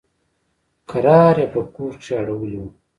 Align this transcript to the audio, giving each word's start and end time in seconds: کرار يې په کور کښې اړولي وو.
کرار 0.89 1.35
يې 1.41 1.47
په 1.53 1.59
کور 1.75 1.93
کښې 2.01 2.13
اړولي 2.21 2.57
وو. 2.61 2.69